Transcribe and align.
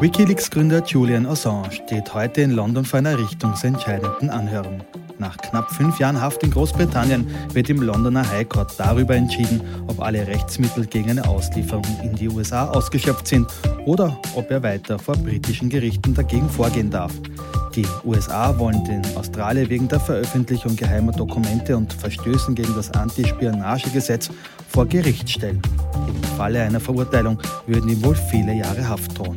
Wikileaks-Gründer 0.00 0.82
Julian 0.86 1.26
Assange 1.26 1.72
steht 1.72 2.14
heute 2.14 2.40
in 2.40 2.52
London 2.52 2.86
vor 2.86 3.00
einer 3.00 3.18
richtungsentscheidenden 3.18 4.30
Anhörung. 4.30 4.80
Nach 5.18 5.36
knapp 5.36 5.70
fünf 5.70 5.98
Jahren 5.98 6.18
Haft 6.18 6.42
in 6.42 6.50
Großbritannien 6.50 7.26
wird 7.52 7.68
im 7.68 7.82
Londoner 7.82 8.26
High 8.30 8.48
Court 8.48 8.72
darüber 8.78 9.14
entschieden, 9.14 9.60
ob 9.88 10.00
alle 10.00 10.26
Rechtsmittel 10.26 10.86
gegen 10.86 11.10
eine 11.10 11.28
Auslieferung 11.28 11.84
in 12.02 12.14
die 12.14 12.30
USA 12.30 12.70
ausgeschöpft 12.70 13.26
sind 13.26 13.46
oder 13.84 14.18
ob 14.34 14.50
er 14.50 14.62
weiter 14.62 14.98
vor 14.98 15.18
britischen 15.18 15.68
Gerichten 15.68 16.14
dagegen 16.14 16.48
vorgehen 16.48 16.90
darf. 16.90 17.12
Die 17.76 17.86
USA 18.02 18.58
wollen 18.58 18.82
den 18.84 19.02
Australier 19.18 19.68
wegen 19.68 19.86
der 19.86 20.00
Veröffentlichung 20.00 20.76
geheimer 20.76 21.12
Dokumente 21.12 21.76
und 21.76 21.92
Verstößen 21.92 22.54
gegen 22.54 22.74
das 22.74 22.90
Antispionagegesetz 22.92 24.30
vor 24.70 24.86
Gericht 24.86 25.28
stellen. 25.28 25.60
Im 26.08 26.22
Falle 26.38 26.62
einer 26.62 26.80
Verurteilung 26.80 27.38
würden 27.66 27.90
ihm 27.90 28.02
wohl 28.02 28.16
viele 28.16 28.54
Jahre 28.54 28.88
Haft 28.88 29.18
drohen. 29.18 29.36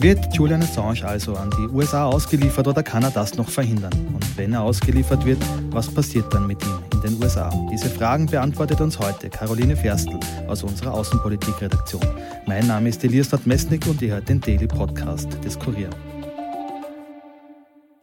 Wird 0.00 0.32
Julian 0.32 0.62
Assange 0.62 1.04
also 1.04 1.34
an 1.34 1.50
die 1.58 1.66
USA 1.74 2.04
ausgeliefert 2.04 2.68
oder 2.68 2.84
kann 2.84 3.02
er 3.02 3.10
das 3.10 3.34
noch 3.34 3.48
verhindern? 3.48 3.92
Und 4.14 4.38
wenn 4.38 4.52
er 4.52 4.62
ausgeliefert 4.62 5.26
wird, 5.26 5.40
was 5.70 5.92
passiert 5.92 6.32
dann 6.32 6.46
mit 6.46 6.64
ihm 6.64 6.78
in 6.92 7.00
den 7.00 7.20
USA? 7.20 7.50
Diese 7.72 7.90
Fragen 7.90 8.26
beantwortet 8.26 8.80
uns 8.80 8.96
heute 9.00 9.28
Caroline 9.28 9.76
Ferstl 9.76 10.20
aus 10.46 10.62
unserer 10.62 10.94
Außenpolitikredaktion. 10.94 12.06
Mein 12.46 12.68
Name 12.68 12.90
ist 12.90 13.02
Elias 13.02 13.28
Mesnik 13.44 13.88
und 13.88 14.00
ihr 14.00 14.12
hört 14.12 14.28
den 14.28 14.40
Daily 14.40 14.68
Podcast 14.68 15.30
des 15.44 15.58
Kurier. 15.58 15.90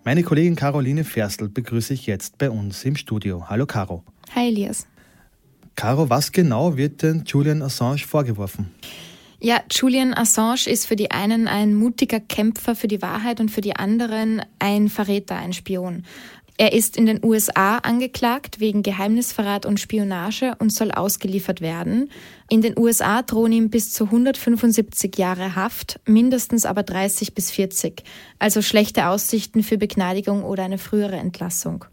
Meine 0.04 0.23
Kollegin 0.23 0.57
Caroline 0.57 1.05
Ferstl 1.05 1.48
begrüße 1.48 1.93
ich 1.93 2.07
jetzt 2.07 2.37
bei 2.37 2.49
uns 2.49 2.84
im 2.84 2.98
Studio. 2.98 3.48
Hallo 3.48 3.65
Caro. 3.65 4.04
Hi 4.35 4.49
Elias. 4.49 4.85
Caro, 5.77 6.09
was 6.09 6.34
genau 6.34 6.76
wird 6.76 7.04
denn 7.04 7.24
Julian 7.26 7.62
Assange 7.62 7.99
vorgeworfen? 7.99 8.71
Ja, 9.46 9.62
Julian 9.70 10.15
Assange 10.15 10.65
ist 10.65 10.88
für 10.88 10.96
die 10.96 11.12
einen 11.12 11.48
ein 11.48 11.76
mutiger 11.76 12.20
Kämpfer 12.20 12.74
für 12.74 12.88
die 12.88 13.04
Wahrheit 13.04 13.40
und 13.40 13.52
für 13.52 13.62
die 13.62 13.76
anderen 13.76 14.41
ein 14.57 14.90
Verräter, 14.90 15.35
ein 15.35 15.54
Spion. 15.54 16.04
Er 16.57 16.74
ist 16.74 16.98
in 16.98 17.05
den 17.05 17.24
USA 17.24 17.77
angeklagt 17.77 18.60
wegen 18.60 18.82
Geheimnisverrat 18.82 19.68
und 19.68 19.79
Spionage 19.79 20.55
und 20.57 20.74
soll 20.74 20.90
ausgeliefert 20.90 21.62
werden. 21.62 22.10
In 22.49 22.63
den 22.63 22.76
USA 22.76 23.21
drohen 23.21 23.52
ihm 23.52 23.70
bis 23.70 23.91
zu 23.93 24.05
175 24.05 25.15
Jahre 25.15 25.55
Haft, 25.55 25.99
mindestens 26.07 26.65
aber 26.65 26.82
30 26.82 27.35
bis 27.35 27.52
40, 27.52 28.02
also 28.40 28.63
schlechte 28.63 29.09
Aussichten 29.09 29.62
für 29.62 29.77
Begnadigung 29.77 30.43
oder 30.43 30.63
eine 30.63 30.80
frühere 30.80 31.18
Entlassung. 31.18 31.85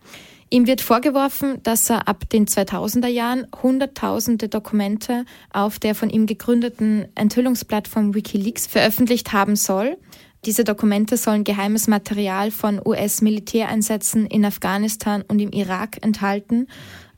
Ihm 0.53 0.67
wird 0.67 0.83
vorgeworfen, 0.83 1.63
dass 1.63 1.89
er 1.89 2.09
ab 2.09 2.29
den 2.29 2.45
2000er 2.45 3.07
Jahren 3.07 3.47
hunderttausende 3.63 4.51
Dokumente 4.51 5.25
auf 5.51 5.79
der 5.79 5.95
von 5.95 6.11
ihm 6.11 6.27
gegründeten 6.27 7.07
Enthüllungsplattform 7.15 8.13
Wikileaks 8.13 8.67
veröffentlicht 8.67 9.33
haben 9.33 9.57
soll. 9.57 9.97
Diese 10.45 10.63
Dokumente 10.63 11.17
sollen 11.17 11.45
geheimes 11.45 11.89
Material 11.89 12.51
von 12.51 12.83
US-Militäreinsätzen 12.85 14.27
in 14.27 14.45
Afghanistan 14.45 15.25
und 15.27 15.39
im 15.39 15.53
Irak 15.53 16.05
enthalten. 16.05 16.67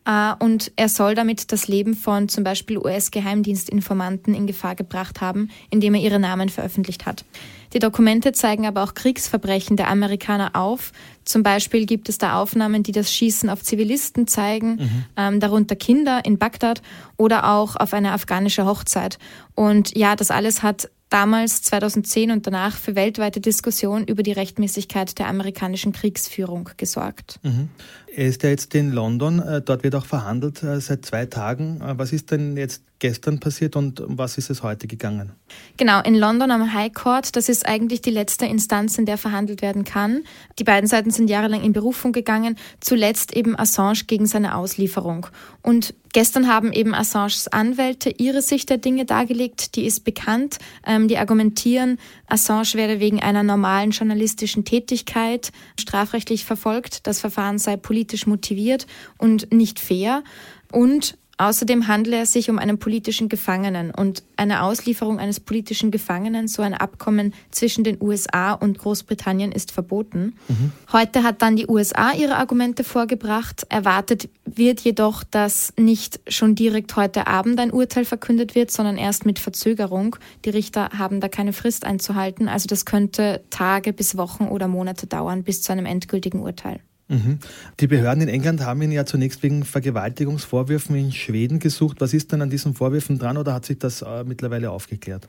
Äh, 0.06 0.34
und 0.38 0.72
er 0.76 0.88
soll 0.88 1.14
damit 1.14 1.52
das 1.52 1.68
Leben 1.68 1.94
von 1.94 2.28
zum 2.28 2.44
Beispiel 2.44 2.78
US-Geheimdienstinformanten 2.78 4.34
in 4.34 4.46
Gefahr 4.46 4.74
gebracht 4.74 5.20
haben, 5.20 5.50
indem 5.70 5.94
er 5.94 6.00
ihre 6.00 6.18
Namen 6.18 6.48
veröffentlicht 6.48 7.06
hat. 7.06 7.24
Die 7.72 7.80
Dokumente 7.80 8.32
zeigen 8.32 8.66
aber 8.66 8.84
auch 8.84 8.94
Kriegsverbrechen 8.94 9.76
der 9.76 9.88
Amerikaner 9.88 10.54
auf. 10.54 10.92
Zum 11.24 11.42
Beispiel 11.42 11.86
gibt 11.86 12.08
es 12.08 12.18
da 12.18 12.40
Aufnahmen, 12.40 12.84
die 12.84 12.92
das 12.92 13.12
Schießen 13.12 13.50
auf 13.50 13.62
Zivilisten 13.64 14.28
zeigen, 14.28 14.76
mhm. 14.76 15.04
ähm, 15.16 15.40
darunter 15.40 15.74
Kinder 15.74 16.24
in 16.24 16.38
Bagdad 16.38 16.82
oder 17.16 17.52
auch 17.52 17.74
auf 17.74 17.92
eine 17.92 18.12
afghanische 18.12 18.64
Hochzeit. 18.64 19.18
Und 19.56 19.96
ja, 19.96 20.14
das 20.14 20.30
alles 20.30 20.62
hat 20.62 20.88
damals 21.14 21.62
2010 21.62 22.32
und 22.32 22.44
danach 22.44 22.76
für 22.76 22.96
weltweite 22.96 23.40
Diskussion 23.40 24.04
über 24.04 24.24
die 24.24 24.32
Rechtmäßigkeit 24.32 25.16
der 25.20 25.28
amerikanischen 25.28 25.92
Kriegsführung 25.92 26.70
gesorgt. 26.76 27.38
Mhm. 27.44 27.68
Er 28.12 28.26
ist 28.26 28.42
ja 28.42 28.50
jetzt 28.50 28.74
in 28.74 28.90
London, 28.90 29.38
äh, 29.38 29.62
dort 29.62 29.84
wird 29.84 29.94
auch 29.94 30.06
verhandelt 30.06 30.64
äh, 30.64 30.80
seit 30.80 31.06
zwei 31.06 31.26
Tagen. 31.26 31.80
Äh, 31.80 31.96
was 31.98 32.12
ist 32.12 32.32
denn 32.32 32.56
jetzt 32.56 32.82
gestern 33.04 33.38
passiert 33.38 33.76
und 33.76 34.02
was 34.06 34.38
ist 34.38 34.48
es 34.48 34.62
heute 34.62 34.86
gegangen? 34.86 35.32
Genau, 35.76 36.00
in 36.00 36.14
London 36.14 36.50
am 36.50 36.72
High 36.72 36.90
Court, 36.90 37.36
das 37.36 37.50
ist 37.50 37.66
eigentlich 37.66 38.00
die 38.00 38.10
letzte 38.10 38.46
Instanz, 38.46 38.96
in 38.96 39.04
der 39.04 39.18
verhandelt 39.18 39.60
werden 39.60 39.84
kann. 39.84 40.22
Die 40.58 40.64
beiden 40.64 40.88
Seiten 40.88 41.10
sind 41.10 41.28
jahrelang 41.28 41.62
in 41.62 41.74
Berufung 41.74 42.12
gegangen, 42.12 42.56
zuletzt 42.80 43.36
eben 43.36 43.58
Assange 43.58 44.04
gegen 44.06 44.24
seine 44.24 44.56
Auslieferung. 44.56 45.26
Und 45.60 45.92
gestern 46.14 46.48
haben 46.48 46.72
eben 46.72 46.94
Assanges 46.94 47.46
Anwälte 47.46 48.08
ihre 48.08 48.40
Sicht 48.40 48.70
der 48.70 48.78
Dinge 48.78 49.04
dargelegt, 49.04 49.76
die 49.76 49.84
ist 49.84 50.04
bekannt. 50.04 50.56
Ähm, 50.86 51.06
die 51.06 51.18
argumentieren, 51.18 51.98
Assange 52.26 52.72
werde 52.72 53.00
wegen 53.00 53.22
einer 53.22 53.42
normalen 53.42 53.90
journalistischen 53.90 54.64
Tätigkeit 54.64 55.52
strafrechtlich 55.78 56.46
verfolgt. 56.46 57.06
Das 57.06 57.20
Verfahren 57.20 57.58
sei 57.58 57.76
politisch 57.76 58.26
motiviert 58.26 58.86
und 59.18 59.52
nicht 59.52 59.78
fair. 59.78 60.24
Und 60.72 61.18
Außerdem 61.36 61.88
handle 61.88 62.20
es 62.20 62.32
sich 62.32 62.48
um 62.48 62.58
einen 62.58 62.78
politischen 62.78 63.28
Gefangenen 63.28 63.90
und 63.90 64.22
eine 64.36 64.62
Auslieferung 64.62 65.18
eines 65.18 65.40
politischen 65.40 65.90
Gefangenen, 65.90 66.48
so 66.48 66.62
ein 66.62 66.74
Abkommen 66.74 67.34
zwischen 67.50 67.82
den 67.82 67.98
USA 68.00 68.52
und 68.52 68.78
Großbritannien 68.78 69.50
ist 69.50 69.72
verboten. 69.72 70.34
Mhm. 70.48 70.72
Heute 70.92 71.22
hat 71.22 71.42
dann 71.42 71.56
die 71.56 71.66
USA 71.66 72.12
ihre 72.12 72.36
Argumente 72.36 72.84
vorgebracht. 72.84 73.66
Erwartet 73.68 74.28
wird 74.44 74.80
jedoch, 74.80 75.24
dass 75.24 75.72
nicht 75.76 76.20
schon 76.28 76.54
direkt 76.54 76.94
heute 76.96 77.26
Abend 77.26 77.58
ein 77.58 77.72
Urteil 77.72 78.04
verkündet 78.04 78.54
wird, 78.54 78.70
sondern 78.70 78.96
erst 78.96 79.26
mit 79.26 79.38
Verzögerung. 79.38 80.16
Die 80.44 80.50
Richter 80.50 80.90
haben 80.96 81.20
da 81.20 81.28
keine 81.28 81.52
Frist 81.52 81.84
einzuhalten. 81.84 82.48
Also 82.48 82.66
das 82.68 82.84
könnte 82.84 83.42
Tage 83.50 83.92
bis 83.92 84.16
Wochen 84.16 84.44
oder 84.44 84.68
Monate 84.68 85.06
dauern 85.06 85.42
bis 85.42 85.62
zu 85.62 85.72
einem 85.72 85.86
endgültigen 85.86 86.40
Urteil. 86.40 86.80
Mhm. 87.08 87.38
Die 87.80 87.86
Behörden 87.86 88.22
in 88.22 88.28
England 88.28 88.62
haben 88.62 88.80
ihn 88.82 88.92
ja 88.92 89.04
zunächst 89.04 89.42
wegen 89.42 89.64
Vergewaltigungsvorwürfen 89.64 90.96
in 90.96 91.12
Schweden 91.12 91.58
gesucht. 91.58 92.00
Was 92.00 92.14
ist 92.14 92.32
denn 92.32 92.40
an 92.40 92.50
diesen 92.50 92.74
Vorwürfen 92.74 93.18
dran 93.18 93.36
oder 93.36 93.52
hat 93.52 93.66
sich 93.66 93.78
das 93.78 94.02
äh, 94.02 94.24
mittlerweile 94.24 94.70
aufgeklärt? 94.70 95.28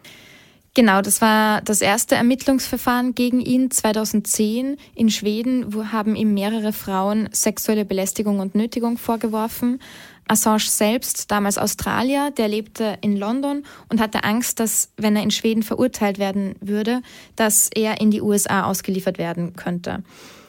Genau, 0.73 1.01
das 1.01 1.21
war 1.21 1.61
das 1.61 1.79
erste 1.79 2.15
Ermittlungsverfahren 2.15 3.15
gegen 3.15 3.39
ihn 3.39 3.71
2010 3.71 4.75
in 4.93 5.09
Schweden, 5.09 5.73
wo 5.73 5.85
haben 5.85 6.17
ihm 6.17 6.33
mehrere 6.33 6.73
Frauen 6.73 7.29
sexuelle 7.31 7.85
Belästigung 7.85 8.39
und 8.39 8.55
Nötigung 8.55 8.97
vorgeworfen. 8.97 9.79
Assange 10.27 10.67
selbst, 10.67 11.31
damals 11.31 11.57
Australier, 11.57 12.31
der 12.31 12.49
lebte 12.49 12.97
in 13.01 13.15
London 13.15 13.63
und 13.89 14.01
hatte 14.01 14.25
Angst, 14.25 14.59
dass, 14.59 14.89
wenn 14.97 15.15
er 15.15 15.23
in 15.23 15.31
Schweden 15.31 15.63
verurteilt 15.63 16.19
werden 16.19 16.55
würde, 16.59 17.01
dass 17.37 17.69
er 17.73 18.01
in 18.01 18.11
die 18.11 18.21
USA 18.21 18.63
ausgeliefert 18.63 19.17
werden 19.17 19.55
könnte. 19.55 20.03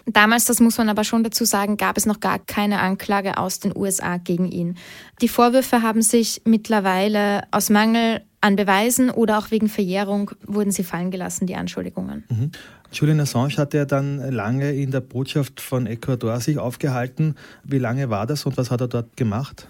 Damals, 0.06 0.44
das 0.44 0.60
muss 0.60 0.78
man 0.78 0.88
aber 0.88 1.02
schon 1.02 1.24
dazu 1.24 1.44
sagen, 1.44 1.76
gab 1.76 1.98
es 1.98 2.06
noch 2.06 2.20
gar 2.20 2.38
keine 2.38 2.80
Anklage 2.80 3.38
aus 3.38 3.58
den 3.58 3.76
USA 3.76 4.18
gegen 4.18 4.46
ihn. 4.46 4.76
Die 5.20 5.28
Vorwürfe 5.28 5.82
haben 5.82 6.00
sich 6.00 6.42
mittlerweile 6.44 7.42
aus 7.50 7.70
Mangel 7.70 8.20
an 8.40 8.54
Beweisen 8.54 9.10
oder 9.10 9.38
auch 9.38 9.50
wegen 9.50 9.68
Verjährung 9.68 10.30
wurden 10.46 10.70
sie 10.70 10.84
fallen 10.84 11.10
gelassen, 11.10 11.48
die 11.48 11.56
Anschuldigungen. 11.56 12.22
Mhm. 12.28 12.52
Julian 12.92 13.18
Assange 13.18 13.56
hat 13.56 13.74
ja 13.74 13.84
dann 13.84 14.18
lange 14.30 14.72
in 14.72 14.92
der 14.92 15.00
Botschaft 15.00 15.60
von 15.60 15.86
Ecuador 15.86 16.40
sich 16.40 16.58
aufgehalten. 16.58 17.34
Wie 17.64 17.78
lange 17.78 18.08
war 18.08 18.26
das 18.26 18.46
und 18.46 18.56
was 18.56 18.70
hat 18.70 18.80
er 18.80 18.88
dort 18.88 19.16
gemacht? 19.16 19.66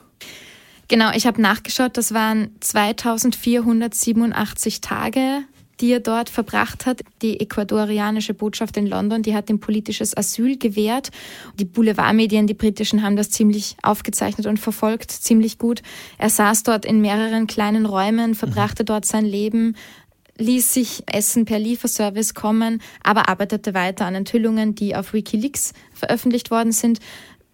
Genau, 0.88 1.10
ich 1.14 1.26
habe 1.26 1.40
nachgeschaut, 1.40 1.96
das 1.96 2.12
waren 2.12 2.50
2487 2.60 4.82
Tage 4.82 5.40
die 5.80 5.92
er 5.92 6.00
dort 6.00 6.30
verbracht 6.30 6.86
hat. 6.86 7.02
Die 7.22 7.40
ecuadorianische 7.40 8.34
Botschaft 8.34 8.76
in 8.76 8.86
London, 8.86 9.22
die 9.22 9.34
hat 9.34 9.50
ihm 9.50 9.60
politisches 9.60 10.16
Asyl 10.16 10.58
gewährt. 10.58 11.10
Die 11.58 11.64
Boulevardmedien, 11.64 12.46
die 12.46 12.54
britischen, 12.54 13.02
haben 13.02 13.16
das 13.16 13.30
ziemlich 13.30 13.76
aufgezeichnet 13.82 14.46
und 14.46 14.58
verfolgt, 14.58 15.10
ziemlich 15.10 15.58
gut. 15.58 15.82
Er 16.18 16.30
saß 16.30 16.62
dort 16.62 16.84
in 16.84 17.00
mehreren 17.00 17.46
kleinen 17.46 17.86
Räumen, 17.86 18.34
verbrachte 18.34 18.84
dort 18.84 19.04
sein 19.04 19.24
Leben, 19.24 19.76
ließ 20.38 20.72
sich 20.72 21.02
Essen 21.06 21.44
per 21.44 21.58
Lieferservice 21.58 22.34
kommen, 22.34 22.82
aber 23.02 23.28
arbeitete 23.28 23.74
weiter 23.74 24.06
an 24.06 24.14
Enthüllungen, 24.14 24.74
die 24.74 24.94
auf 24.94 25.12
Wikileaks 25.12 25.72
veröffentlicht 25.92 26.50
worden 26.50 26.72
sind. 26.72 27.00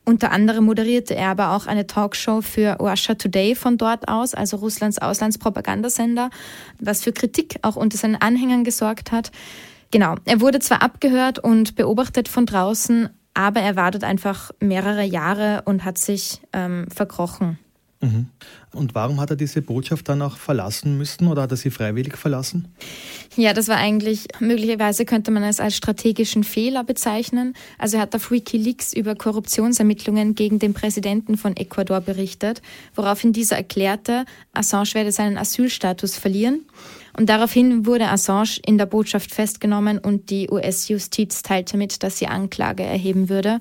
Unter 0.05 0.33
anderem 0.33 0.65
moderierte 0.65 1.15
er 1.15 1.29
aber 1.29 1.53
auch 1.53 1.67
eine 1.67 1.87
Talkshow 1.87 2.41
für 2.41 2.73
Russia 2.81 3.15
Today 3.15 3.55
von 3.55 3.79
dort 3.79 4.09
aus, 4.09 4.35
also 4.35 4.57
Russlands 4.57 4.99
Auslandspropagandasender, 4.99 6.31
was 6.81 7.05
für 7.05 7.13
Kritik 7.13 7.59
auch 7.63 7.77
unter 7.77 7.97
seinen 7.97 8.17
Anhängern 8.17 8.65
gesorgt 8.65 9.13
hat. 9.13 9.31
Genau, 9.93 10.17
er 10.25 10.41
wurde 10.41 10.59
zwar 10.59 10.83
abgehört 10.83 11.39
und 11.39 11.77
beobachtet 11.77 12.27
von 12.27 12.47
draußen, 12.47 13.11
aber 13.35 13.61
er 13.61 13.77
war 13.77 13.93
dort 13.93 14.05
einfach 14.05 14.51
mehrere 14.59 15.05
Jahre 15.05 15.63
und 15.67 15.85
hat 15.85 15.99
sich 15.99 16.41
ähm, 16.53 16.87
verkrochen. 16.93 17.59
Mhm. 18.03 18.27
Und 18.73 18.95
warum 18.97 19.21
hat 19.21 19.31
er 19.31 19.37
diese 19.37 19.63
Botschaft 19.63 20.09
dann 20.09 20.23
auch 20.23 20.37
verlassen 20.37 20.99
müssen 20.99 21.29
oder 21.29 21.43
hat 21.43 21.53
er 21.53 21.57
sie 21.57 21.71
freiwillig 21.71 22.17
verlassen? 22.17 22.67
Ja, 23.37 23.55
das 23.55 23.69
war 23.69 23.77
eigentlich, 23.77 24.27
möglicherweise 24.41 25.05
könnte 25.05 25.31
man 25.31 25.45
es 25.45 25.61
als 25.61 25.77
strategischen 25.77 26.43
Fehler 26.43 26.83
bezeichnen. 26.83 27.55
Also 27.79 27.97
er 27.97 28.03
hat 28.03 28.15
auf 28.15 28.31
Wikileaks 28.31 28.93
über 28.93 29.15
Korruptionsermittlungen 29.15 30.35
gegen 30.35 30.59
den 30.59 30.75
Präsidenten 30.75 31.37
von 31.37 31.57
Ecuador 31.57 32.01
berichtet, 32.01 32.61
woraufhin 32.97 33.33
dieser 33.33 33.57
erklärte, 33.57 34.25
Assange 34.53 34.95
werde 34.95 35.13
seinen 35.13 35.39
Asylstatus 35.39 36.17
verlieren. 36.17 36.67
Und 37.17 37.29
daraufhin 37.29 37.87
wurde 37.87 38.09
Assange 38.09 38.59
in 38.67 38.79
der 38.79 38.87
Botschaft 38.87 39.33
festgenommen 39.33 39.99
und 39.99 40.31
die 40.31 40.51
US-Justiz 40.51 41.43
teilte 41.43 41.77
mit, 41.77 42.03
dass 42.03 42.19
sie 42.19 42.27
Anklage 42.27 42.83
erheben 42.83 43.29
würde. 43.29 43.61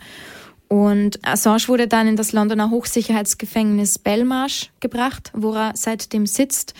Und 0.71 1.19
Assange 1.27 1.67
wurde 1.67 1.89
dann 1.89 2.07
in 2.07 2.15
das 2.15 2.31
Londoner 2.31 2.69
Hochsicherheitsgefängnis 2.69 3.99
Belmarsh 3.99 4.69
gebracht, 4.79 5.29
wo 5.35 5.53
er 5.53 5.73
seitdem 5.75 6.25
sitzt, 6.25 6.73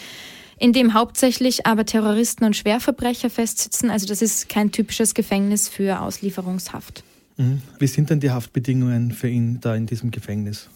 in 0.58 0.72
dem 0.72 0.94
hauptsächlich 0.94 1.66
aber 1.66 1.86
Terroristen 1.86 2.46
und 2.46 2.56
Schwerverbrecher 2.56 3.30
festsitzen. 3.30 3.90
Also 3.90 4.08
das 4.08 4.22
ist 4.22 4.48
kein 4.48 4.72
typisches 4.72 5.14
Gefängnis 5.14 5.68
für 5.68 6.00
Auslieferungshaft. 6.00 7.04
Mhm. 7.36 7.62
Wie 7.80 7.88
sind 7.88 8.10
denn 8.10 8.22
die 8.22 8.32
Haftbedingungen 8.32 9.12
für 9.12 9.28
ihn 9.28 9.60
da 9.60 9.76
in 9.76 9.88
diesem 9.88 10.10
Gefängnis? 10.10 10.70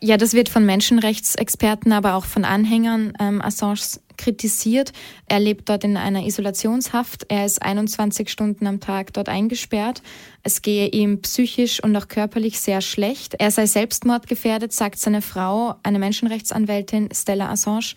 Ja, 0.00 0.16
das 0.16 0.32
wird 0.32 0.48
von 0.48 0.64
Menschenrechtsexperten, 0.64 1.92
aber 1.92 2.14
auch 2.14 2.24
von 2.24 2.46
Anhängern 2.46 3.12
ähm, 3.20 3.42
Assanges 3.42 4.00
kritisiert. 4.18 4.92
Er 5.26 5.40
lebt 5.40 5.68
dort 5.68 5.84
in 5.84 5.96
einer 5.96 6.26
Isolationshaft. 6.26 7.24
Er 7.28 7.46
ist 7.46 7.62
21 7.62 8.28
Stunden 8.28 8.66
am 8.66 8.80
Tag 8.80 9.14
dort 9.14 9.28
eingesperrt. 9.28 10.02
Es 10.42 10.60
gehe 10.60 10.88
ihm 10.88 11.22
psychisch 11.22 11.82
und 11.82 11.96
auch 11.96 12.08
körperlich 12.08 12.60
sehr 12.60 12.82
schlecht. 12.82 13.36
Er 13.38 13.50
sei 13.50 13.66
selbstmordgefährdet, 13.66 14.72
sagt 14.72 14.98
seine 14.98 15.22
Frau, 15.22 15.76
eine 15.82 15.98
Menschenrechtsanwältin 15.98 17.08
Stella 17.14 17.50
Assange. 17.50 17.94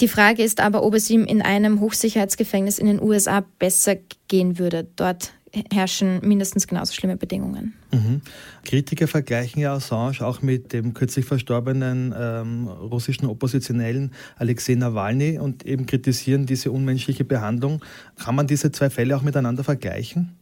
Die 0.00 0.08
Frage 0.08 0.42
ist 0.42 0.60
aber, 0.60 0.82
ob 0.82 0.94
es 0.94 1.08
ihm 1.08 1.24
in 1.24 1.40
einem 1.40 1.80
Hochsicherheitsgefängnis 1.80 2.78
in 2.78 2.86
den 2.86 3.00
USA 3.00 3.42
besser 3.58 3.96
gehen 4.28 4.58
würde. 4.58 4.86
Dort 4.94 5.32
herrschen 5.72 6.20
mindestens 6.22 6.66
genauso 6.66 6.92
schlimme 6.92 7.16
Bedingungen. 7.16 7.74
Mhm. 7.92 8.20
Kritiker 8.64 9.08
vergleichen 9.08 9.60
ja 9.60 9.74
Assange 9.74 10.20
auch 10.20 10.42
mit 10.42 10.72
dem 10.72 10.94
kürzlich 10.94 11.24
verstorbenen 11.24 12.14
ähm, 12.18 12.68
russischen 12.68 13.26
Oppositionellen 13.26 14.12
Alexei 14.36 14.74
Nawalny 14.74 15.38
und 15.38 15.64
eben 15.64 15.86
kritisieren 15.86 16.46
diese 16.46 16.70
unmenschliche 16.70 17.24
Behandlung. 17.24 17.82
Kann 18.16 18.34
man 18.34 18.46
diese 18.46 18.72
zwei 18.72 18.90
Fälle 18.90 19.16
auch 19.16 19.22
miteinander 19.22 19.64
vergleichen? 19.64 20.36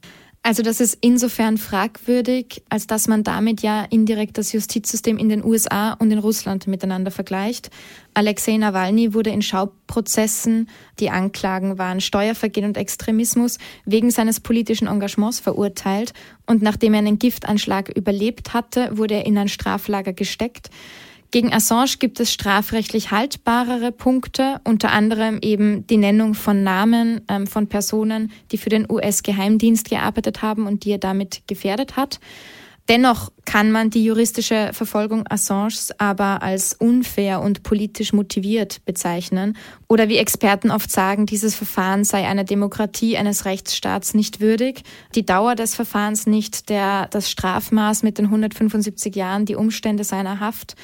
Also 0.46 0.62
das 0.62 0.78
ist 0.78 0.98
insofern 1.00 1.56
fragwürdig, 1.56 2.62
als 2.68 2.86
dass 2.86 3.08
man 3.08 3.24
damit 3.24 3.62
ja 3.62 3.82
indirekt 3.88 4.36
das 4.36 4.52
Justizsystem 4.52 5.16
in 5.16 5.30
den 5.30 5.42
USA 5.42 5.94
und 5.94 6.10
in 6.10 6.18
Russland 6.18 6.66
miteinander 6.66 7.10
vergleicht. 7.10 7.70
Alexei 8.12 8.58
Nawalny 8.58 9.14
wurde 9.14 9.30
in 9.30 9.40
Schauprozessen, 9.40 10.68
die 11.00 11.08
Anklagen 11.08 11.78
waren 11.78 12.02
Steuervergehen 12.02 12.66
und 12.66 12.76
Extremismus, 12.76 13.56
wegen 13.86 14.10
seines 14.10 14.38
politischen 14.38 14.86
Engagements 14.86 15.40
verurteilt. 15.40 16.12
Und 16.44 16.60
nachdem 16.60 16.92
er 16.92 16.98
einen 16.98 17.18
Giftanschlag 17.18 17.88
überlebt 17.88 18.52
hatte, 18.52 18.98
wurde 18.98 19.14
er 19.14 19.24
in 19.24 19.38
ein 19.38 19.48
Straflager 19.48 20.12
gesteckt. 20.12 20.68
Gegen 21.34 21.52
Assange 21.52 21.96
gibt 21.98 22.20
es 22.20 22.32
strafrechtlich 22.32 23.10
haltbarere 23.10 23.90
Punkte, 23.90 24.60
unter 24.62 24.92
anderem 24.92 25.40
eben 25.42 25.84
die 25.84 25.96
Nennung 25.96 26.34
von 26.34 26.62
Namen 26.62 27.22
ähm, 27.26 27.48
von 27.48 27.66
Personen, 27.66 28.30
die 28.52 28.56
für 28.56 28.68
den 28.68 28.88
US-Geheimdienst 28.88 29.90
gearbeitet 29.90 30.42
haben 30.42 30.68
und 30.68 30.84
die 30.84 30.92
er 30.92 30.98
damit 30.98 31.42
gefährdet 31.48 31.96
hat. 31.96 32.20
Dennoch 32.88 33.32
kann 33.46 33.72
man 33.72 33.90
die 33.90 34.04
juristische 34.04 34.70
Verfolgung 34.74 35.24
Assanges 35.28 35.90
aber 35.98 36.42
als 36.42 36.74
unfair 36.74 37.40
und 37.40 37.64
politisch 37.64 38.12
motiviert 38.12 38.84
bezeichnen. 38.84 39.56
Oder 39.88 40.08
wie 40.08 40.18
Experten 40.18 40.70
oft 40.70 40.90
sagen, 40.92 41.26
dieses 41.26 41.56
Verfahren 41.56 42.04
sei 42.04 42.28
einer 42.28 42.44
Demokratie 42.44 43.16
eines 43.16 43.44
Rechtsstaats 43.44 44.14
nicht 44.14 44.40
würdig. 44.40 44.82
Die 45.16 45.26
Dauer 45.26 45.56
des 45.56 45.74
Verfahrens 45.74 46.26
nicht, 46.26 46.68
der, 46.68 47.08
das 47.08 47.28
Strafmaß 47.28 48.04
mit 48.04 48.18
den 48.18 48.26
175 48.26 49.16
Jahren, 49.16 49.46
die 49.46 49.56
Umstände 49.56 50.04
seiner 50.04 50.38
Haft. 50.38 50.76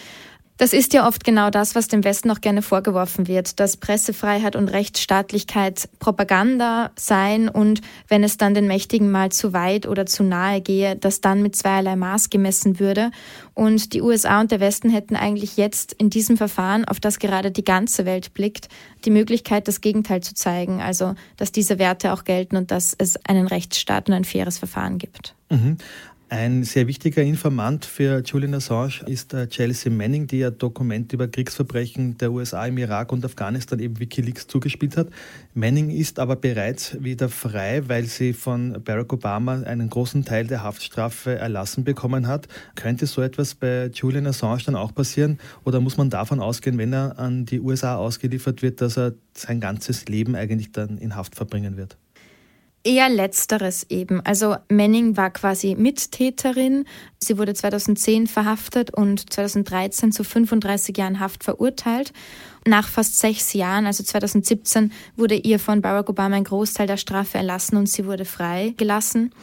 Das 0.60 0.74
ist 0.74 0.92
ja 0.92 1.08
oft 1.08 1.24
genau 1.24 1.48
das, 1.48 1.74
was 1.74 1.88
dem 1.88 2.04
Westen 2.04 2.30
auch 2.30 2.42
gerne 2.42 2.60
vorgeworfen 2.60 3.28
wird, 3.28 3.58
dass 3.60 3.78
Pressefreiheit 3.78 4.56
und 4.56 4.68
Rechtsstaatlichkeit 4.68 5.88
Propaganda 6.00 6.90
seien 6.96 7.48
und 7.48 7.80
wenn 8.08 8.22
es 8.22 8.36
dann 8.36 8.52
den 8.52 8.66
Mächtigen 8.66 9.10
mal 9.10 9.32
zu 9.32 9.54
weit 9.54 9.86
oder 9.86 10.04
zu 10.04 10.22
nahe 10.22 10.60
gehe, 10.60 10.96
dass 10.96 11.22
dann 11.22 11.40
mit 11.40 11.56
zweierlei 11.56 11.96
Maß 11.96 12.28
gemessen 12.28 12.78
würde. 12.78 13.10
Und 13.54 13.94
die 13.94 14.02
USA 14.02 14.38
und 14.42 14.50
der 14.50 14.60
Westen 14.60 14.90
hätten 14.90 15.16
eigentlich 15.16 15.56
jetzt 15.56 15.94
in 15.94 16.10
diesem 16.10 16.36
Verfahren, 16.36 16.84
auf 16.84 17.00
das 17.00 17.18
gerade 17.18 17.50
die 17.50 17.64
ganze 17.64 18.04
Welt 18.04 18.34
blickt, 18.34 18.68
die 19.06 19.10
Möglichkeit, 19.10 19.66
das 19.66 19.80
Gegenteil 19.80 20.22
zu 20.22 20.34
zeigen, 20.34 20.82
also 20.82 21.14
dass 21.38 21.52
diese 21.52 21.78
Werte 21.78 22.12
auch 22.12 22.24
gelten 22.24 22.58
und 22.58 22.70
dass 22.70 22.94
es 22.98 23.16
einen 23.24 23.46
Rechtsstaat 23.46 24.10
und 24.10 24.14
ein 24.14 24.24
faires 24.24 24.58
Verfahren 24.58 24.98
gibt. 24.98 25.34
Mhm. 25.48 25.78
Ein 26.32 26.62
sehr 26.62 26.86
wichtiger 26.86 27.22
Informant 27.22 27.84
für 27.84 28.22
Julian 28.24 28.54
Assange 28.54 29.00
ist 29.06 29.34
äh, 29.34 29.48
Chelsea 29.48 29.90
Manning, 29.90 30.28
die 30.28 30.38
ja 30.38 30.52
Dokumente 30.52 31.16
über 31.16 31.26
Kriegsverbrechen 31.26 32.18
der 32.18 32.30
USA 32.30 32.66
im 32.66 32.78
Irak 32.78 33.10
und 33.10 33.24
Afghanistan 33.24 33.80
eben 33.80 33.98
Wikileaks 33.98 34.46
zugespielt 34.46 34.96
hat. 34.96 35.08
Manning 35.54 35.90
ist 35.90 36.20
aber 36.20 36.36
bereits 36.36 37.02
wieder 37.02 37.28
frei, 37.28 37.82
weil 37.88 38.04
sie 38.04 38.32
von 38.32 38.80
Barack 38.84 39.12
Obama 39.12 39.62
einen 39.62 39.90
großen 39.90 40.24
Teil 40.24 40.46
der 40.46 40.62
Haftstrafe 40.62 41.34
erlassen 41.34 41.82
bekommen 41.82 42.28
hat. 42.28 42.46
Könnte 42.76 43.06
so 43.06 43.22
etwas 43.22 43.56
bei 43.56 43.90
Julian 43.92 44.28
Assange 44.28 44.62
dann 44.64 44.76
auch 44.76 44.94
passieren? 44.94 45.40
Oder 45.64 45.80
muss 45.80 45.96
man 45.96 46.10
davon 46.10 46.38
ausgehen, 46.38 46.78
wenn 46.78 46.92
er 46.92 47.18
an 47.18 47.44
die 47.44 47.58
USA 47.58 47.96
ausgeliefert 47.96 48.62
wird, 48.62 48.80
dass 48.80 48.96
er 48.96 49.14
sein 49.34 49.58
ganzes 49.58 50.06
Leben 50.06 50.36
eigentlich 50.36 50.70
dann 50.70 50.96
in 50.96 51.16
Haft 51.16 51.34
verbringen 51.34 51.76
wird? 51.76 51.98
Eher 52.82 53.10
letzteres 53.10 53.84
eben. 53.90 54.24
Also 54.24 54.56
Manning 54.70 55.14
war 55.18 55.30
quasi 55.30 55.74
Mittäterin. 55.74 56.86
Sie 57.18 57.36
wurde 57.36 57.52
2010 57.52 58.26
verhaftet 58.26 58.94
und 58.94 59.30
2013 59.30 60.12
zu 60.12 60.24
35 60.24 60.96
Jahren 60.96 61.20
Haft 61.20 61.44
verurteilt. 61.44 62.14
Nach 62.66 62.88
fast 62.88 63.18
sechs 63.18 63.52
Jahren, 63.52 63.84
also 63.84 64.02
2017, 64.02 64.92
wurde 65.14 65.34
ihr 65.34 65.58
von 65.58 65.82
Barack 65.82 66.08
Obama 66.08 66.36
ein 66.36 66.44
Großteil 66.44 66.86
der 66.86 66.96
Strafe 66.96 67.36
erlassen 67.36 67.76
und 67.76 67.86
sie 67.86 68.06
wurde 68.06 68.24
freigelassen. 68.24 69.34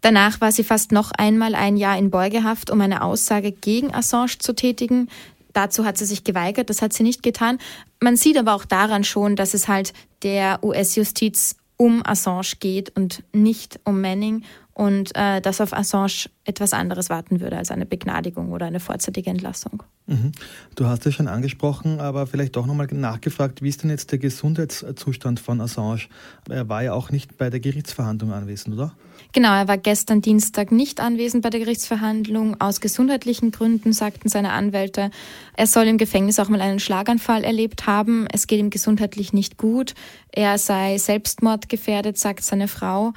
Danach 0.00 0.40
war 0.40 0.52
sie 0.52 0.62
fast 0.62 0.92
noch 0.92 1.10
einmal 1.10 1.56
ein 1.56 1.76
Jahr 1.76 1.98
in 1.98 2.10
Beugehaft, 2.10 2.70
um 2.70 2.80
eine 2.80 3.02
Aussage 3.02 3.50
gegen 3.50 3.92
Assange 3.92 4.38
zu 4.38 4.54
tätigen. 4.54 5.08
Dazu 5.52 5.84
hat 5.84 5.98
sie 5.98 6.04
sich 6.04 6.22
geweigert, 6.22 6.70
das 6.70 6.82
hat 6.82 6.92
sie 6.92 7.02
nicht 7.02 7.24
getan. 7.24 7.58
Man 8.00 8.16
sieht 8.16 8.36
aber 8.36 8.54
auch 8.54 8.64
daran 8.64 9.02
schon, 9.02 9.34
dass 9.34 9.54
es 9.54 9.66
halt 9.66 9.92
der 10.22 10.62
US-Justiz 10.62 11.55
um 11.76 12.02
Assange 12.04 12.56
geht 12.60 12.96
und 12.96 13.22
nicht 13.32 13.80
um 13.84 14.00
Manning 14.00 14.44
und 14.72 15.14
äh, 15.14 15.40
dass 15.40 15.60
auf 15.60 15.72
Assange 15.72 16.28
etwas 16.44 16.72
anderes 16.72 17.10
warten 17.10 17.40
würde 17.40 17.58
als 17.58 17.70
eine 17.70 17.86
Begnadigung 17.86 18.52
oder 18.52 18.66
eine 18.66 18.80
vorzeitige 18.80 19.30
Entlassung. 19.30 19.82
Mhm. 20.06 20.32
Du 20.76 20.86
hast 20.86 21.04
es 21.06 21.14
schon 21.14 21.26
angesprochen, 21.26 22.00
aber 22.00 22.26
vielleicht 22.26 22.54
doch 22.54 22.66
nochmal 22.66 22.86
nachgefragt, 22.92 23.62
wie 23.62 23.68
ist 23.68 23.82
denn 23.82 23.90
jetzt 23.90 24.12
der 24.12 24.18
Gesundheitszustand 24.18 25.40
von 25.40 25.60
Assange? 25.60 26.02
Er 26.48 26.68
war 26.68 26.82
ja 26.82 26.92
auch 26.92 27.10
nicht 27.10 27.36
bei 27.38 27.50
der 27.50 27.58
Gerichtsverhandlung 27.58 28.32
anwesend, 28.32 28.76
oder? 28.76 28.92
Genau, 29.32 29.52
er 29.52 29.66
war 29.66 29.78
gestern 29.78 30.22
Dienstag 30.22 30.70
nicht 30.70 31.00
anwesend 31.00 31.42
bei 31.42 31.50
der 31.50 31.60
Gerichtsverhandlung. 31.60 32.60
Aus 32.60 32.80
gesundheitlichen 32.80 33.50
Gründen 33.50 33.92
sagten 33.92 34.28
seine 34.28 34.52
Anwälte, 34.52 35.10
er 35.56 35.66
soll 35.66 35.84
im 35.84 35.98
Gefängnis 35.98 36.38
auch 36.38 36.48
mal 36.48 36.60
einen 36.60 36.78
Schlaganfall 36.78 37.42
erlebt 37.42 37.86
haben. 37.86 38.26
Es 38.32 38.46
geht 38.46 38.60
ihm 38.60 38.70
gesundheitlich 38.70 39.32
nicht 39.32 39.56
gut. 39.56 39.94
Er 40.30 40.58
sei 40.58 40.98
selbstmordgefährdet, 40.98 42.16
sagt 42.16 42.44
seine 42.44 42.68
Frau 42.68 43.12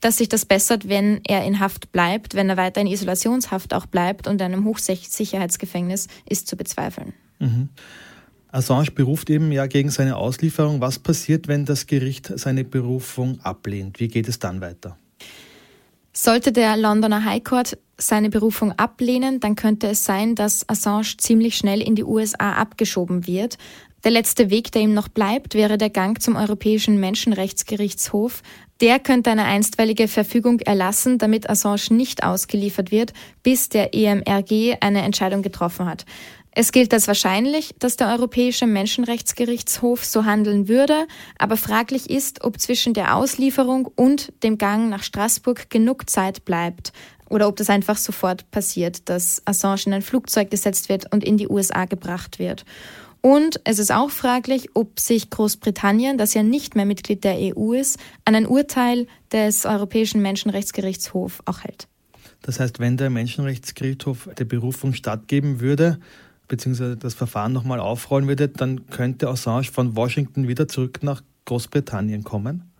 dass 0.00 0.18
sich 0.18 0.28
das 0.28 0.44
bessert, 0.44 0.88
wenn 0.88 1.20
er 1.26 1.44
in 1.44 1.60
Haft 1.60 1.92
bleibt, 1.92 2.34
wenn 2.34 2.48
er 2.48 2.56
weiter 2.56 2.80
in 2.80 2.86
Isolationshaft 2.86 3.74
auch 3.74 3.86
bleibt 3.86 4.26
und 4.26 4.40
in 4.40 4.52
einem 4.52 4.64
Hochsicherheitsgefängnis 4.64 6.08
ist 6.28 6.46
zu 6.48 6.56
bezweifeln. 6.56 7.12
Mhm. 7.38 7.68
Assange 8.50 8.90
beruft 8.90 9.28
eben 9.28 9.52
ja 9.52 9.66
gegen 9.66 9.90
seine 9.90 10.16
Auslieferung. 10.16 10.80
Was 10.80 10.98
passiert, 10.98 11.48
wenn 11.48 11.64
das 11.64 11.86
Gericht 11.86 12.32
seine 12.38 12.64
Berufung 12.64 13.40
ablehnt? 13.40 14.00
Wie 14.00 14.08
geht 14.08 14.28
es 14.28 14.38
dann 14.38 14.60
weiter? 14.60 14.96
Sollte 16.12 16.50
der 16.50 16.78
Londoner 16.78 17.24
High 17.24 17.44
Court 17.44 17.76
seine 17.98 18.30
Berufung 18.30 18.72
ablehnen, 18.72 19.40
dann 19.40 19.54
könnte 19.54 19.88
es 19.88 20.04
sein, 20.04 20.34
dass 20.34 20.66
Assange 20.68 21.16
ziemlich 21.18 21.56
schnell 21.56 21.82
in 21.82 21.94
die 21.94 22.04
USA 22.04 22.52
abgeschoben 22.52 23.26
wird. 23.26 23.58
Der 24.04 24.10
letzte 24.10 24.50
Weg, 24.50 24.70
der 24.72 24.82
ihm 24.82 24.94
noch 24.94 25.08
bleibt, 25.08 25.54
wäre 25.54 25.78
der 25.78 25.90
Gang 25.90 26.20
zum 26.20 26.36
Europäischen 26.36 27.00
Menschenrechtsgerichtshof. 27.00 28.42
Der 28.80 28.98
könnte 28.98 29.30
eine 29.30 29.44
einstweilige 29.44 30.06
Verfügung 30.06 30.60
erlassen, 30.60 31.18
damit 31.18 31.48
Assange 31.48 31.88
nicht 31.90 32.22
ausgeliefert 32.22 32.90
wird, 32.90 33.14
bis 33.42 33.68
der 33.68 33.94
EMRG 33.94 34.76
eine 34.80 35.02
Entscheidung 35.02 35.42
getroffen 35.42 35.86
hat. 35.86 36.04
Es 36.58 36.72
gilt 36.72 36.94
als 36.94 37.06
wahrscheinlich, 37.06 37.74
dass 37.78 37.96
der 37.96 38.08
Europäische 38.08 38.66
Menschenrechtsgerichtshof 38.66 40.06
so 40.06 40.24
handeln 40.24 40.68
würde, 40.68 41.06
aber 41.38 41.58
fraglich 41.58 42.08
ist, 42.08 42.44
ob 42.44 42.58
zwischen 42.58 42.94
der 42.94 43.14
Auslieferung 43.14 43.86
und 43.94 44.32
dem 44.42 44.56
Gang 44.56 44.88
nach 44.88 45.02
Straßburg 45.02 45.68
genug 45.68 46.08
Zeit 46.08 46.46
bleibt 46.46 46.94
oder 47.28 47.48
ob 47.48 47.56
das 47.56 47.68
einfach 47.68 47.98
sofort 47.98 48.50
passiert, 48.50 49.08
dass 49.10 49.42
Assange 49.44 49.82
in 49.84 49.92
ein 49.92 50.02
Flugzeug 50.02 50.50
gesetzt 50.50 50.88
wird 50.88 51.12
und 51.12 51.24
in 51.24 51.36
die 51.36 51.48
USA 51.48 51.84
gebracht 51.84 52.38
wird. 52.38 52.64
Und 53.26 53.60
es 53.64 53.80
ist 53.80 53.92
auch 53.92 54.10
fraglich, 54.10 54.68
ob 54.74 55.00
sich 55.00 55.30
Großbritannien, 55.30 56.16
das 56.16 56.32
ja 56.34 56.44
nicht 56.44 56.76
mehr 56.76 56.84
Mitglied 56.84 57.24
der 57.24 57.36
EU 57.36 57.72
ist, 57.72 57.98
an 58.24 58.36
ein 58.36 58.46
Urteil 58.46 59.08
des 59.32 59.66
Europäischen 59.66 60.22
Menschenrechtsgerichtshofs 60.22 61.40
auch 61.44 61.64
hält. 61.64 61.88
Das 62.42 62.60
heißt, 62.60 62.78
wenn 62.78 62.96
der 62.96 63.10
Menschenrechtsgerichtshof 63.10 64.28
der 64.38 64.44
Berufung 64.44 64.92
stattgeben 64.92 65.58
würde, 65.58 65.98
beziehungsweise 66.46 66.96
das 66.96 67.14
Verfahren 67.14 67.52
nochmal 67.52 67.80
aufrollen 67.80 68.28
würde, 68.28 68.46
dann 68.46 68.86
könnte 68.90 69.26
Assange 69.26 69.72
von 69.72 69.96
Washington 69.96 70.46
wieder 70.46 70.68
zurück 70.68 71.00
nach 71.02 71.20
Großbritannien 71.46 72.22
kommen? 72.22 72.70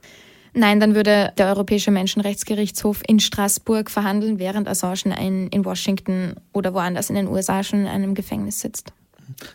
Nein, 0.54 0.78
dann 0.78 0.94
würde 0.94 1.32
der 1.36 1.48
Europäische 1.48 1.90
Menschenrechtsgerichtshof 1.90 3.02
in 3.08 3.18
Straßburg 3.18 3.90
verhandeln, 3.90 4.38
während 4.38 4.68
Assange 4.68 5.12
in, 5.20 5.48
in 5.48 5.64
Washington 5.64 6.36
oder 6.52 6.72
woanders 6.72 7.10
in 7.10 7.16
den 7.16 7.26
USA 7.26 7.64
schon 7.64 7.80
in 7.80 7.86
einem 7.88 8.14
Gefängnis 8.14 8.60
sitzt. 8.60 8.92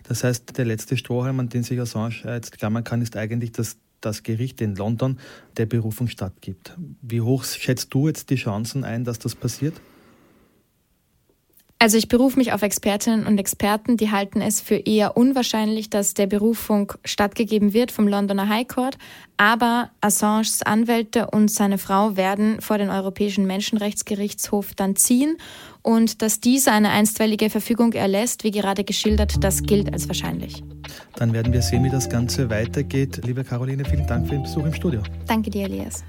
Das 0.07 0.23
heißt, 0.23 0.57
der 0.57 0.65
letzte 0.65 0.97
Strohhalm, 0.97 1.39
an 1.39 1.49
den 1.49 1.63
sich 1.63 1.79
Assange 1.79 2.23
jetzt 2.25 2.57
klammern 2.57 2.83
kann, 2.83 3.01
ist 3.01 3.15
eigentlich, 3.15 3.51
dass 3.51 3.77
das 4.01 4.23
Gericht 4.23 4.61
in 4.61 4.75
London 4.75 5.19
der 5.57 5.67
Berufung 5.67 6.07
stattgibt. 6.07 6.75
Wie 7.01 7.21
hoch 7.21 7.43
schätzt 7.43 7.93
du 7.93 8.07
jetzt 8.07 8.29
die 8.29 8.35
Chancen 8.35 8.83
ein, 8.83 9.03
dass 9.03 9.19
das 9.19 9.35
passiert? 9.35 9.79
Also 11.81 11.97
ich 11.97 12.07
berufe 12.07 12.37
mich 12.37 12.53
auf 12.53 12.61
Expertinnen 12.61 13.25
und 13.25 13.39
Experten, 13.39 13.97
die 13.97 14.11
halten 14.11 14.39
es 14.39 14.61
für 14.61 14.75
eher 14.75 15.17
unwahrscheinlich, 15.17 15.89
dass 15.89 16.13
der 16.13 16.27
Berufung 16.27 16.93
stattgegeben 17.03 17.73
wird 17.73 17.91
vom 17.91 18.07
Londoner 18.07 18.47
High 18.49 18.67
Court. 18.67 18.99
Aber 19.37 19.89
Assanges 19.99 20.61
Anwälte 20.61 21.31
und 21.31 21.49
seine 21.49 21.79
Frau 21.79 22.15
werden 22.15 22.61
vor 22.61 22.77
den 22.77 22.91
Europäischen 22.91 23.47
Menschenrechtsgerichtshof 23.47 24.75
dann 24.75 24.95
ziehen. 24.95 25.37
Und 25.81 26.21
dass 26.21 26.39
dieser 26.39 26.71
eine 26.73 26.91
einstweilige 26.91 27.49
Verfügung 27.49 27.93
erlässt, 27.93 28.43
wie 28.43 28.51
gerade 28.51 28.83
geschildert, 28.83 29.43
das 29.43 29.63
gilt 29.63 29.91
als 29.91 30.07
wahrscheinlich. 30.07 30.63
Dann 31.15 31.33
werden 31.33 31.51
wir 31.51 31.63
sehen, 31.63 31.83
wie 31.83 31.89
das 31.89 32.07
Ganze 32.07 32.51
weitergeht. 32.51 33.21
Liebe 33.25 33.43
Caroline, 33.43 33.83
vielen 33.85 34.05
Dank 34.05 34.27
für 34.27 34.35
den 34.35 34.43
Besuch 34.43 34.65
im 34.65 34.73
Studio. 34.75 35.01
Danke 35.25 35.49
dir, 35.49 35.65
Elias. 35.65 36.03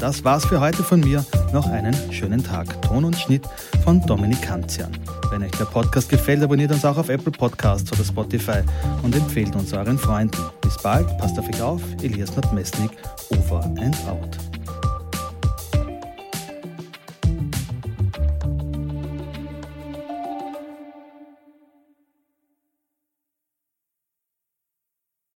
Das 0.00 0.24
war's 0.24 0.46
für 0.46 0.60
heute 0.60 0.82
von 0.82 1.00
mir. 1.00 1.22
Noch 1.52 1.68
einen 1.68 1.94
schönen 2.10 2.42
Tag. 2.42 2.80
Ton 2.80 3.04
und 3.04 3.16
Schnitt 3.16 3.46
von 3.84 4.00
Dominik 4.06 4.40
Kanzian. 4.40 4.90
Wenn 5.30 5.42
euch 5.42 5.50
der 5.52 5.66
Podcast 5.66 6.08
gefällt, 6.08 6.42
abonniert 6.42 6.72
uns 6.72 6.86
auch 6.86 6.96
auf 6.96 7.10
Apple 7.10 7.32
Podcasts 7.32 7.92
oder 7.92 8.02
Spotify 8.02 8.62
und 9.02 9.14
empfehlt 9.14 9.54
uns 9.54 9.74
euren 9.74 9.98
Freunden. 9.98 10.42
Bis 10.62 10.78
bald, 10.78 11.06
passt 11.18 11.38
auf 11.38 11.46
euch 11.46 11.60
auf. 11.60 11.82
Elias 12.02 12.34
Nordmesnik, 12.34 12.92
over 13.30 13.62
and 13.62 13.96
out. 14.08 14.49